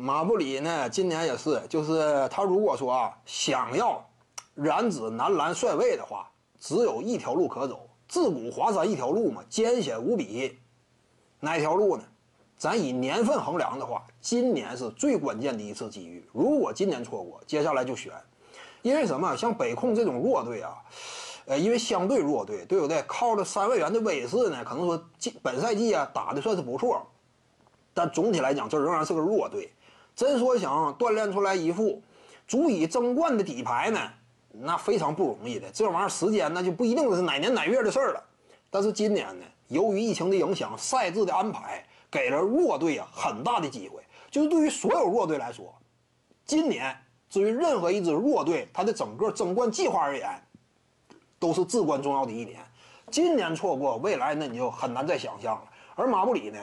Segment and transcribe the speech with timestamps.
[0.00, 4.02] 马布里呢，今年也是，就是他如果说啊，想要
[4.54, 6.26] 染指男篮帅位的话，
[6.58, 10.58] 只有一条路可走，自古华山一条路嘛，艰险无比。
[11.38, 12.04] 哪条路呢？
[12.56, 16.26] 咱以年份衡量的话，今年是最关键的一次机遇。
[16.32, 18.10] 如果今年错过，接下来就悬。
[18.80, 19.36] 因为什么？
[19.36, 20.78] 像北控这种弱队啊，
[21.44, 23.02] 呃，因为相对弱队，对不对？
[23.02, 25.04] 靠着三位元的威势呢，可能说
[25.42, 27.06] 本赛季啊打的算是不错，
[27.92, 29.70] 但总体来讲，这仍然是个弱队。
[30.14, 32.02] 真说想锻炼出来一副
[32.46, 34.00] 足以争冠的底牌呢，
[34.52, 35.70] 那非常不容易的。
[35.70, 38.22] 这玩意儿时间那就不一定是哪年哪月的事儿了。
[38.70, 41.84] 但是今年呢，由于疫情的影响，赛制的安排。
[42.12, 44.02] 给了弱队啊很大的机会，
[44.32, 45.72] 就是对于所有弱队来说，
[46.44, 46.92] 今年
[47.28, 50.28] 至于任何一支弱队，他的整个争冠计划而言，
[51.38, 52.58] 都是至关重要的一年。
[53.12, 55.62] 今年错过，未来那你就很难再想象了。
[55.94, 56.58] 而马布里呢，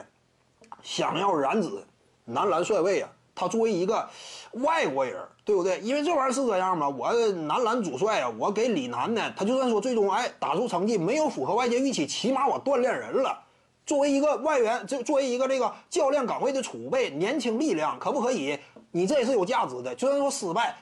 [0.82, 1.82] 想要染指
[2.26, 4.08] 男篮帅位啊，他作为一个
[4.52, 5.78] 外国人，对不对？
[5.80, 13.44] 因为这玩意儿是这样嘛，我男篮主帅啊，我给李楠呢，他就算说最终哎打出成绩没有符合外界预期，起码我锻炼人了。
[13.86, 18.58] 作为一个外援，就作为一个这个教练岗位的储备，年轻力量可不可以？
[18.90, 19.94] 你这也是有价值的。
[19.94, 20.76] 就算说失败，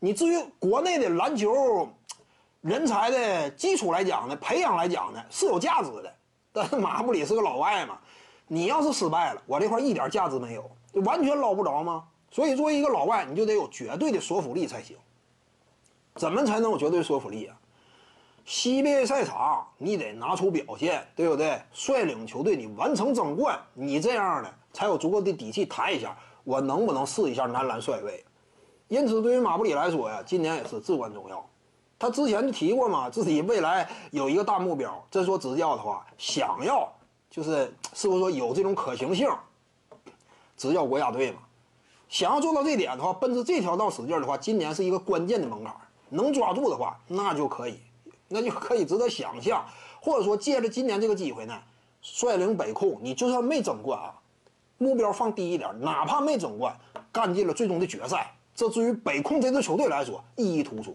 [0.00, 1.88] 你至于国内的篮球
[2.60, 6.12] 人才的基础来讲呢，培养来讲呢，是有价值的。
[6.52, 7.98] 但是马布里是个老外嘛，
[8.54, 10.70] 你要是失败了，我这块一点价值没有，
[11.06, 12.04] 完全捞不着吗？
[12.30, 14.94] 所以作为一个老外，你就得有绝对的说服力才行。
[16.16, 17.56] 怎么才能有绝对说服力啊
[18.46, 21.58] ？CBA 赛场，你得拿出表现，对不对？
[21.72, 26.14] 率领球队你完成争冠，你这样的才有足够的底气谈一下，
[26.44, 28.22] 我能不能试一下男篮帅位？
[28.88, 31.42] 因此，对于马布里来说呀，今年也是至关重要。
[31.98, 35.02] 他之前就提过嘛，自己未来有一个大目标。
[35.10, 36.86] 真说执教的话，想要
[37.32, 39.26] 就是是不是说有这种可行性？
[40.58, 41.38] 执教国家队嘛，
[42.10, 45.74] 想要做到这点的话，奔着这条道使劲的话，今年是一个关键的门槛，
[46.10, 47.80] 能抓住的话，那就可以。
[48.28, 49.64] 那就可以值得想象，
[50.00, 51.58] 或者说借着今年这个机会呢，
[52.02, 54.12] 率领北控，你就算没争冠啊，
[54.76, 56.76] 目标放低一点，哪怕没争冠，
[57.10, 60.94] 干进了最终的决赛，这对于北控这支球队来说意义突出。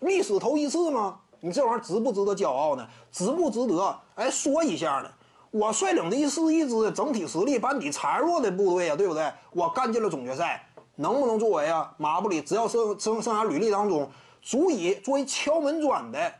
[0.00, 1.18] 历史头一次吗？
[1.40, 2.86] 你这玩意儿值不值得骄傲呢？
[3.10, 4.00] 值不值得？
[4.16, 5.10] 哎，说一下呢？
[5.50, 9.32] 我率领的一是一支整体实力班底孱弱的部队啊，对不对？
[9.52, 14.10] 我干进了总决赛，能不能作为啊马布里只要生生生涯履历当中
[14.42, 16.32] 足以作为敲门砖的？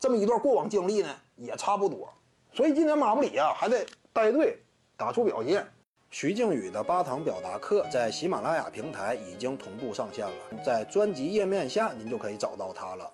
[0.00, 2.08] 这么一段过往经历呢，也差不多，
[2.52, 4.58] 所以今年马布里啊还得带队
[4.96, 5.66] 打出表现。
[6.10, 10.32] 徐静宇的八堂表达课在喜马拉雅平台已经同步上线了，
[10.64, 13.12] 在专辑页面下您就可以找到它了。